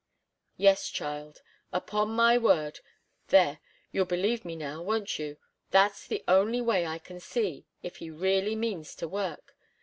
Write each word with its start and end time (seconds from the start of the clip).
"Yes, 0.57 0.89
child. 0.89 1.43
Upon 1.71 2.09
my 2.09 2.35
word 2.35 2.79
there, 3.27 3.59
you'll 3.91 4.05
believe 4.07 4.43
me 4.43 4.55
now, 4.55 4.81
won't 4.81 5.19
you? 5.19 5.37
That's 5.69 6.07
the 6.07 6.23
only 6.27 6.59
way 6.59 6.87
I 6.87 6.97
can 6.97 7.19
see, 7.19 7.67
if 7.83 7.97
he 7.97 8.09
really 8.09 8.55
means 8.55 8.95
to 8.95 9.07
work. 9.07 9.55